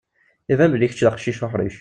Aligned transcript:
Iban 0.53 0.71
belli 0.73 0.87
kečči 0.89 1.05
d 1.05 1.09
aqcic 1.09 1.39
uḥṛic. 1.45 1.75